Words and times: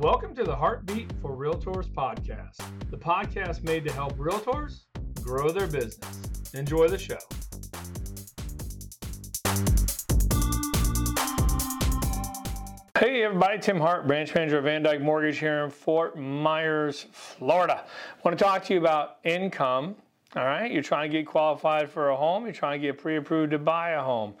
Welcome 0.00 0.34
to 0.36 0.44
the 0.44 0.56
Heartbeat 0.56 1.12
for 1.20 1.36
Realtors 1.36 1.86
podcast, 1.86 2.56
the 2.90 2.96
podcast 2.96 3.62
made 3.62 3.84
to 3.84 3.92
help 3.92 4.16
realtors 4.16 4.84
grow 5.20 5.50
their 5.50 5.66
business. 5.66 6.54
Enjoy 6.54 6.88
the 6.88 6.96
show. 6.96 7.18
Hey 12.98 13.24
everybody, 13.24 13.58
Tim 13.58 13.78
Hart, 13.78 14.06
branch 14.06 14.34
manager 14.34 14.56
of 14.56 14.64
Van 14.64 14.82
Dyk 14.82 15.02
Mortgage 15.02 15.36
here 15.36 15.64
in 15.64 15.70
Fort 15.70 16.16
Myers, 16.16 17.04
Florida. 17.12 17.84
I 17.84 18.20
want 18.24 18.38
to 18.38 18.42
talk 18.42 18.64
to 18.64 18.72
you 18.72 18.80
about 18.80 19.18
income. 19.24 19.96
All 20.36 20.44
right, 20.44 20.70
you're 20.70 20.82
trying 20.82 21.10
to 21.10 21.18
get 21.18 21.26
qualified 21.26 21.90
for 21.90 22.10
a 22.10 22.16
home, 22.16 22.44
you're 22.44 22.52
trying 22.52 22.80
to 22.80 22.86
get 22.86 22.98
pre 22.98 23.16
approved 23.16 23.50
to 23.50 23.58
buy 23.58 23.90
a 23.90 24.00
home. 24.00 24.34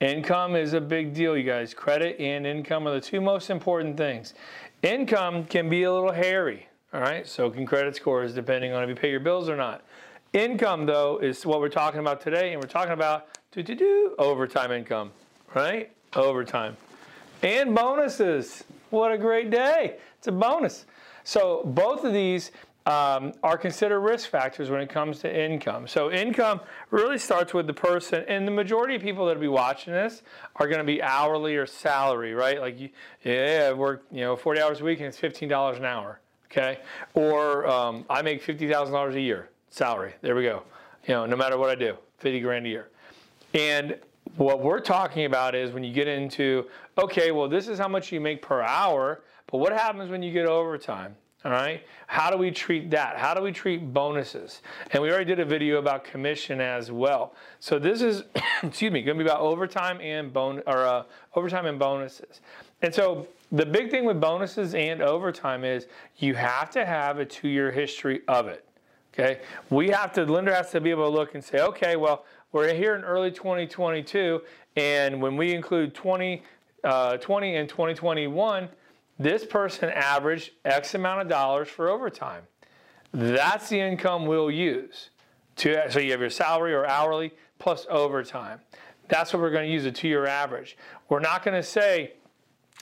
Income 0.00 0.54
is 0.54 0.74
a 0.74 0.80
big 0.80 1.14
deal, 1.14 1.34
you 1.34 1.44
guys. 1.44 1.72
Credit 1.72 2.20
and 2.20 2.46
income 2.46 2.86
are 2.86 2.92
the 2.92 3.00
two 3.00 3.22
most 3.22 3.48
important 3.48 3.96
things. 3.96 4.34
Income 4.82 5.46
can 5.46 5.70
be 5.70 5.84
a 5.84 5.92
little 5.92 6.12
hairy, 6.12 6.68
all 6.92 7.00
right? 7.00 7.26
So 7.26 7.48
can 7.48 7.64
credit 7.64 7.96
scores 7.96 8.34
depending 8.34 8.72
on 8.72 8.82
if 8.82 8.90
you 8.90 8.94
pay 8.94 9.10
your 9.10 9.20
bills 9.20 9.48
or 9.48 9.56
not. 9.56 9.82
Income, 10.34 10.84
though, 10.84 11.18
is 11.18 11.46
what 11.46 11.60
we're 11.60 11.70
talking 11.70 12.00
about 12.00 12.20
today, 12.20 12.52
and 12.52 12.62
we're 12.62 12.68
talking 12.68 12.92
about 12.92 13.28
do 13.50 13.62
do 13.62 13.74
do 13.74 14.14
overtime 14.18 14.72
income, 14.72 15.10
right? 15.54 15.90
Overtime 16.14 16.76
and 17.42 17.74
bonuses. 17.74 18.64
What 18.90 19.10
a 19.10 19.16
great 19.16 19.50
day! 19.50 19.96
It's 20.18 20.26
a 20.26 20.32
bonus. 20.32 20.84
So 21.24 21.62
both 21.64 22.04
of 22.04 22.12
these 22.12 22.50
um, 22.86 23.32
are 23.42 23.58
considered 23.58 24.00
risk 24.00 24.30
factors 24.30 24.70
when 24.70 24.80
it 24.80 24.88
comes 24.88 25.20
to 25.20 25.44
income. 25.44 25.86
So 25.86 26.10
income 26.10 26.60
really 26.90 27.18
starts 27.18 27.52
with 27.52 27.66
the 27.66 27.74
person, 27.74 28.24
and 28.26 28.46
the 28.46 28.52
majority 28.52 28.94
of 28.94 29.02
people 29.02 29.26
that 29.26 29.36
will 29.36 29.42
be 29.42 29.48
watching 29.48 29.92
this 29.92 30.22
are 30.56 30.66
going 30.66 30.78
to 30.78 30.84
be 30.84 31.02
hourly 31.02 31.56
or 31.56 31.66
salary, 31.66 32.34
right? 32.34 32.60
Like, 32.60 32.80
you, 32.80 32.90
yeah, 33.24 33.68
I 33.70 33.72
work 33.74 34.04
you 34.10 34.22
know 34.22 34.36
40 34.36 34.60
hours 34.60 34.80
a 34.80 34.84
week 34.84 35.00
and 35.00 35.08
it's 35.08 35.20
$15 35.20 35.76
an 35.76 35.84
hour, 35.84 36.20
okay? 36.50 36.78
Or 37.14 37.66
um, 37.66 38.04
I 38.08 38.22
make 38.22 38.44
$50,000 38.44 39.14
a 39.14 39.20
year 39.20 39.50
salary. 39.68 40.14
There 40.22 40.34
we 40.34 40.42
go. 40.42 40.62
You 41.06 41.14
know, 41.14 41.26
no 41.26 41.36
matter 41.36 41.58
what 41.58 41.70
I 41.70 41.74
do, 41.74 41.96
50 42.18 42.40
grand 42.40 42.66
a 42.66 42.68
year. 42.68 42.88
And 43.54 43.96
what 44.36 44.60
we're 44.60 44.80
talking 44.80 45.24
about 45.24 45.54
is 45.54 45.72
when 45.72 45.82
you 45.82 45.92
get 45.92 46.08
into, 46.08 46.66
okay, 46.98 47.30
well, 47.30 47.48
this 47.48 47.68
is 47.68 47.78
how 47.78 47.88
much 47.88 48.12
you 48.12 48.20
make 48.20 48.42
per 48.42 48.62
hour, 48.62 49.22
but 49.50 49.58
what 49.58 49.72
happens 49.72 50.10
when 50.10 50.22
you 50.22 50.32
get 50.32 50.46
overtime? 50.46 51.16
All 51.42 51.52
right. 51.52 51.82
How 52.06 52.30
do 52.30 52.36
we 52.36 52.50
treat 52.50 52.90
that? 52.90 53.16
How 53.16 53.32
do 53.32 53.40
we 53.40 53.50
treat 53.50 53.94
bonuses? 53.94 54.60
And 54.90 55.02
we 55.02 55.10
already 55.10 55.24
did 55.24 55.40
a 55.40 55.44
video 55.44 55.78
about 55.78 56.04
commission 56.04 56.60
as 56.60 56.92
well. 56.92 57.34
So 57.60 57.78
this 57.78 58.02
is, 58.02 58.24
excuse 58.62 58.92
me, 58.92 59.00
going 59.00 59.16
to 59.16 59.24
be 59.24 59.30
about 59.30 59.40
overtime 59.40 60.00
and 60.02 60.32
bon 60.34 60.62
or 60.66 60.84
uh, 60.84 61.04
overtime 61.34 61.64
and 61.64 61.78
bonuses. 61.78 62.42
And 62.82 62.94
so 62.94 63.26
the 63.52 63.64
big 63.64 63.90
thing 63.90 64.04
with 64.04 64.20
bonuses 64.20 64.74
and 64.74 65.00
overtime 65.00 65.64
is 65.64 65.86
you 66.18 66.34
have 66.34 66.68
to 66.72 66.84
have 66.84 67.18
a 67.18 67.24
two-year 67.24 67.70
history 67.70 68.20
of 68.28 68.46
it. 68.46 68.66
Okay. 69.14 69.40
We 69.70 69.88
have 69.88 70.12
to. 70.14 70.24
Lender 70.26 70.54
has 70.54 70.70
to 70.72 70.80
be 70.80 70.90
able 70.90 71.10
to 71.10 71.10
look 71.10 71.34
and 71.34 71.42
say, 71.42 71.60
okay, 71.60 71.96
well, 71.96 72.26
we're 72.52 72.74
here 72.74 72.94
in 72.96 73.02
early 73.02 73.30
2022, 73.30 74.42
and 74.76 75.22
when 75.22 75.36
we 75.36 75.54
include 75.54 75.94
20, 75.94 76.42
uh, 76.84 77.16
20 77.16 77.56
and 77.56 77.68
2021 77.68 78.68
this 79.20 79.44
person 79.44 79.90
averaged 79.90 80.52
X 80.64 80.94
amount 80.94 81.20
of 81.20 81.28
dollars 81.28 81.68
for 81.68 81.90
overtime. 81.90 82.42
That's 83.12 83.68
the 83.68 83.78
income 83.78 84.24
we'll 84.24 84.50
use. 84.50 85.10
To, 85.56 85.90
so 85.90 86.00
you 86.00 86.12
have 86.12 86.20
your 86.20 86.30
salary 86.30 86.72
or 86.72 86.86
hourly 86.86 87.32
plus 87.58 87.86
overtime. 87.90 88.60
That's 89.08 89.32
what 89.32 89.42
we're 89.42 89.50
going 89.50 89.68
to 89.68 89.72
use 89.72 89.84
a 89.84 89.92
two-year 89.92 90.26
average. 90.26 90.78
We're 91.10 91.20
not 91.20 91.44
going 91.44 91.54
to 91.54 91.62
say, 91.62 92.14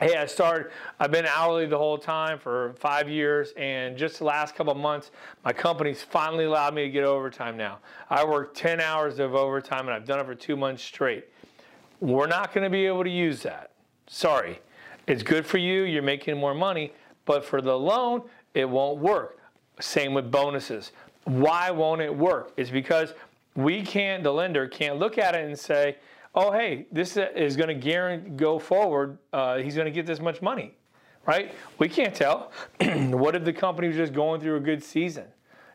hey, 0.00 0.16
I 0.16 0.24
started, 0.24 0.70
I've 0.98 1.10
been 1.10 1.26
hourly 1.26 1.66
the 1.66 1.76
whole 1.76 1.98
time 1.98 2.38
for 2.38 2.72
five 2.78 3.10
years, 3.10 3.52
and 3.58 3.94
just 3.98 4.18
the 4.18 4.24
last 4.24 4.54
couple 4.54 4.74
months, 4.74 5.10
my 5.44 5.52
company's 5.52 6.02
finally 6.02 6.44
allowed 6.44 6.72
me 6.72 6.84
to 6.84 6.90
get 6.90 7.04
overtime 7.04 7.58
now. 7.58 7.80
I 8.08 8.24
work 8.24 8.54
10 8.54 8.80
hours 8.80 9.18
of 9.18 9.34
overtime, 9.34 9.80
and 9.80 9.90
I've 9.90 10.06
done 10.06 10.18
it 10.18 10.24
for 10.24 10.34
two 10.34 10.56
months 10.56 10.82
straight. 10.82 11.26
We're 12.00 12.26
not 12.26 12.54
going 12.54 12.64
to 12.64 12.70
be 12.70 12.86
able 12.86 13.04
to 13.04 13.10
use 13.10 13.42
that. 13.42 13.72
Sorry. 14.06 14.60
It's 15.06 15.22
good 15.22 15.44
for 15.44 15.58
you, 15.58 15.82
you're 15.82 16.02
making 16.02 16.38
more 16.38 16.54
money, 16.54 16.92
but 17.24 17.44
for 17.44 17.60
the 17.60 17.76
loan, 17.76 18.22
it 18.54 18.68
won't 18.68 18.98
work. 18.98 19.38
Same 19.80 20.14
with 20.14 20.30
bonuses. 20.30 20.92
Why 21.24 21.70
won't 21.70 22.00
it 22.00 22.14
work? 22.14 22.52
It's 22.56 22.70
because 22.70 23.14
we 23.54 23.82
can't, 23.82 24.22
the 24.22 24.32
lender 24.32 24.66
can't 24.68 24.98
look 24.98 25.18
at 25.18 25.34
it 25.34 25.44
and 25.44 25.58
say, 25.58 25.96
oh, 26.34 26.52
hey, 26.52 26.86
this 26.92 27.16
is 27.16 27.56
going 27.56 27.68
to 27.68 27.74
guarantee 27.74 28.30
go 28.30 28.58
forward, 28.58 29.18
uh, 29.32 29.58
he's 29.58 29.74
going 29.74 29.86
to 29.86 29.90
get 29.90 30.06
this 30.06 30.20
much 30.20 30.40
money, 30.40 30.74
right? 31.26 31.54
We 31.78 31.88
can't 31.88 32.14
tell. 32.14 32.52
what 32.80 33.34
if 33.34 33.44
the 33.44 33.52
company 33.52 33.88
was 33.88 33.96
just 33.96 34.12
going 34.12 34.40
through 34.40 34.56
a 34.56 34.60
good 34.60 34.82
season? 34.82 35.26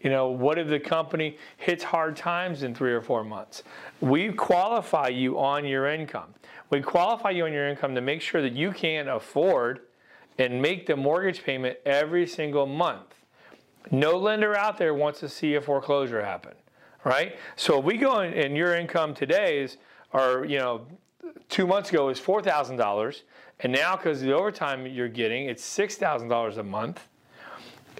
You 0.00 0.10
know, 0.10 0.28
what 0.28 0.58
if 0.58 0.68
the 0.68 0.80
company 0.80 1.36
hits 1.58 1.84
hard 1.84 2.16
times 2.16 2.62
in 2.62 2.74
three 2.74 2.92
or 2.92 3.02
four 3.02 3.22
months? 3.22 3.62
We 4.00 4.32
qualify 4.32 5.08
you 5.08 5.38
on 5.38 5.66
your 5.66 5.86
income. 5.88 6.34
We 6.70 6.80
qualify 6.80 7.30
you 7.30 7.44
on 7.44 7.52
your 7.52 7.68
income 7.68 7.94
to 7.94 8.00
make 8.00 8.22
sure 8.22 8.40
that 8.40 8.54
you 8.54 8.72
can 8.72 9.08
afford 9.08 9.80
and 10.38 10.62
make 10.62 10.86
the 10.86 10.96
mortgage 10.96 11.42
payment 11.42 11.78
every 11.84 12.26
single 12.26 12.66
month. 12.66 13.14
No 13.90 14.16
lender 14.16 14.56
out 14.56 14.78
there 14.78 14.94
wants 14.94 15.20
to 15.20 15.28
see 15.28 15.54
a 15.54 15.60
foreclosure 15.60 16.24
happen, 16.24 16.54
right? 17.04 17.36
So 17.56 17.78
we 17.78 17.96
go 17.98 18.20
in, 18.20 18.32
and 18.34 18.56
your 18.56 18.74
income 18.74 19.14
today 19.14 19.60
is, 19.60 19.76
or 20.12 20.46
you 20.46 20.58
know, 20.58 20.86
two 21.48 21.66
months 21.66 21.90
ago 21.90 22.08
is 22.08 22.18
four 22.18 22.42
thousand 22.42 22.76
dollars, 22.76 23.24
and 23.60 23.72
now 23.72 23.96
because 23.96 24.20
of 24.20 24.28
the 24.28 24.34
overtime 24.34 24.86
you're 24.86 25.08
getting, 25.08 25.46
it's 25.46 25.64
six 25.64 25.96
thousand 25.96 26.28
dollars 26.28 26.56
a 26.56 26.62
month. 26.62 27.08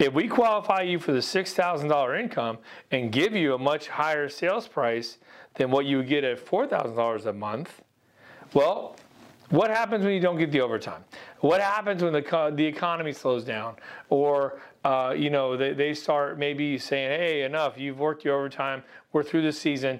If 0.01 0.13
we 0.13 0.27
qualify 0.27 0.81
you 0.81 0.97
for 0.97 1.11
the 1.11 1.19
$6,000 1.19 2.19
income 2.19 2.57
and 2.89 3.11
give 3.11 3.35
you 3.35 3.53
a 3.53 3.57
much 3.59 3.87
higher 3.87 4.29
sales 4.29 4.67
price 4.67 5.19
than 5.53 5.69
what 5.69 5.85
you 5.85 5.97
would 5.97 6.07
get 6.07 6.23
at 6.23 6.43
$4,000 6.43 7.25
a 7.27 7.33
month, 7.33 7.83
well, 8.55 8.95
what 9.49 9.69
happens 9.69 10.03
when 10.03 10.15
you 10.15 10.19
don't 10.19 10.39
get 10.39 10.51
the 10.51 10.59
overtime? 10.59 11.03
What 11.41 11.61
happens 11.61 12.01
when 12.01 12.13
the, 12.13 12.51
the 12.55 12.65
economy 12.65 13.13
slows 13.13 13.43
down? 13.43 13.75
Or, 14.09 14.59
uh, 14.83 15.13
you 15.15 15.29
know, 15.29 15.55
they, 15.55 15.73
they 15.73 15.93
start 15.93 16.39
maybe 16.39 16.79
saying, 16.79 17.19
hey, 17.19 17.43
enough, 17.43 17.77
you've 17.77 17.99
worked 17.99 18.25
your 18.25 18.39
overtime, 18.39 18.81
we're 19.13 19.21
through 19.21 19.43
the 19.43 19.53
season, 19.53 19.99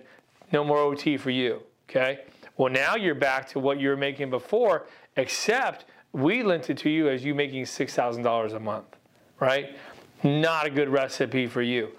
no 0.52 0.64
more 0.64 0.80
OT 0.80 1.16
for 1.16 1.30
you, 1.30 1.62
okay? 1.88 2.22
Well, 2.58 2.74
now 2.74 2.96
you're 2.96 3.14
back 3.14 3.48
to 3.50 3.60
what 3.60 3.80
you 3.80 3.90
were 3.90 3.98
making 3.98 4.32
before, 4.32 4.88
except 5.16 5.86
we 6.12 6.42
lent 6.42 6.72
it 6.72 6.78
to 6.80 6.90
you 6.90 7.08
as 7.08 7.24
you 7.24 7.36
making 7.36 7.66
$6,000 7.66 8.56
a 8.56 8.60
month 8.60 8.98
right? 9.42 9.76
Not 10.24 10.68
a 10.68 10.70
good 10.70 10.88
recipe 10.88 11.48
for 11.48 11.62
you. 11.62 11.90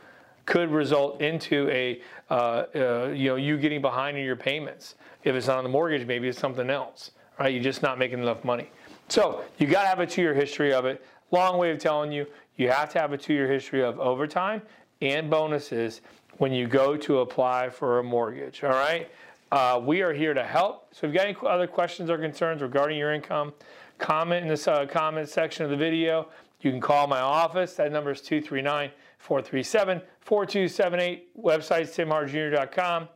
Could 0.46 0.70
result 0.70 1.20
into 1.20 1.68
a 1.68 2.00
uh, 2.30 2.64
uh, 2.74 3.12
you 3.14 3.28
know 3.28 3.36
you 3.36 3.58
getting 3.58 3.82
behind 3.82 4.16
in 4.16 4.24
your 4.24 4.36
payments. 4.36 4.94
If 5.24 5.34
it's 5.36 5.46
not 5.46 5.58
on 5.58 5.64
the 5.64 5.70
mortgage, 5.70 6.06
maybe 6.06 6.28
it's 6.28 6.38
something 6.38 6.70
else, 6.70 7.10
right? 7.38 7.52
You're 7.52 7.62
just 7.62 7.82
not 7.82 7.98
making 7.98 8.20
enough 8.20 8.42
money. 8.42 8.70
So 9.08 9.44
you 9.58 9.66
got 9.66 9.82
to 9.82 9.88
have 9.88 10.00
a 10.00 10.06
two-year 10.06 10.34
history 10.34 10.72
of 10.72 10.86
it. 10.86 11.04
Long 11.30 11.58
way 11.58 11.70
of 11.70 11.78
telling 11.78 12.10
you, 12.10 12.26
you 12.56 12.70
have 12.70 12.90
to 12.94 13.00
have 13.00 13.12
a 13.12 13.18
two-year 13.18 13.50
history 13.50 13.82
of 13.84 14.00
overtime 14.00 14.62
and 15.00 15.30
bonuses 15.30 16.00
when 16.38 16.52
you 16.52 16.66
go 16.66 16.96
to 16.96 17.20
apply 17.20 17.68
for 17.68 17.98
a 17.98 18.02
mortgage. 18.02 18.64
All 18.64 18.70
right. 18.70 19.10
Uh, 19.52 19.80
we 19.84 20.00
are 20.00 20.14
here 20.14 20.32
to 20.32 20.42
help. 20.42 20.88
So 20.92 21.06
if 21.06 21.12
you've 21.12 21.14
got 21.14 21.26
any 21.26 21.36
other 21.46 21.66
questions 21.66 22.08
or 22.08 22.16
concerns 22.16 22.62
regarding 22.62 22.98
your 22.98 23.12
income, 23.12 23.52
comment 23.98 24.46
in 24.46 24.54
the 24.54 24.72
uh, 24.72 24.86
comment 24.86 25.28
section 25.28 25.64
of 25.64 25.70
the 25.70 25.76
video. 25.76 26.28
You 26.62 26.70
can 26.70 26.80
call 26.80 27.06
my 27.06 27.20
office. 27.20 27.74
That 27.74 27.92
number 27.92 28.10
is 28.10 28.20
239 28.20 28.90
437 29.18 30.00
4278. 30.20 31.42
Website 31.42 31.88
timhartjr.com. 31.94 33.08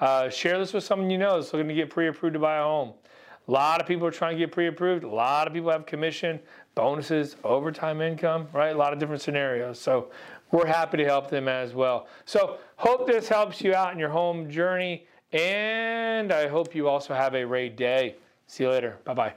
Uh, 0.00 0.28
share 0.28 0.58
this 0.58 0.72
with 0.72 0.84
someone 0.84 1.10
you 1.10 1.18
know 1.18 1.40
that's 1.40 1.52
looking 1.52 1.68
to 1.68 1.74
get 1.74 1.90
pre 1.90 2.08
approved 2.08 2.34
to 2.34 2.40
buy 2.40 2.56
a 2.58 2.62
home. 2.62 2.94
A 3.48 3.50
lot 3.50 3.80
of 3.80 3.86
people 3.86 4.06
are 4.06 4.12
trying 4.12 4.34
to 4.34 4.38
get 4.38 4.52
pre 4.52 4.68
approved. 4.68 5.04
A 5.04 5.08
lot 5.08 5.46
of 5.46 5.52
people 5.52 5.70
have 5.70 5.84
commission, 5.84 6.40
bonuses, 6.74 7.36
overtime 7.44 8.00
income, 8.00 8.48
right? 8.52 8.74
A 8.74 8.78
lot 8.78 8.92
of 8.92 8.98
different 8.98 9.20
scenarios. 9.20 9.80
So 9.80 10.10
we're 10.52 10.66
happy 10.66 10.96
to 10.98 11.04
help 11.04 11.28
them 11.28 11.48
as 11.48 11.74
well. 11.74 12.06
So 12.24 12.58
hope 12.76 13.06
this 13.06 13.28
helps 13.28 13.60
you 13.60 13.74
out 13.74 13.92
in 13.92 13.98
your 13.98 14.10
home 14.10 14.48
journey. 14.48 15.06
And 15.32 16.30
I 16.30 16.46
hope 16.46 16.74
you 16.74 16.88
also 16.88 17.14
have 17.14 17.34
a 17.34 17.44
great 17.44 17.76
day. 17.76 18.16
See 18.46 18.64
you 18.64 18.70
later. 18.70 18.98
Bye 19.04 19.14
bye. 19.14 19.34